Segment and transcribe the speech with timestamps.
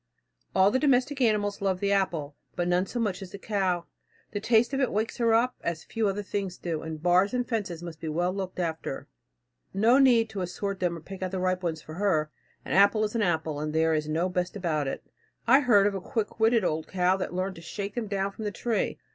[0.55, 3.85] All the domestic animals love the apple, but none so much so as the cow.
[4.31, 7.47] The taste of it wakes her up as few other things do, and bars and
[7.47, 9.07] fences must be well looked after.
[9.75, 12.31] No need to assort them or pick out the ripe ones for her.
[12.65, 15.03] An apple is an apple, and there is no best about it.
[15.45, 18.43] I heard of a quick witted old cow that learned to shake them down from
[18.45, 18.97] the tree.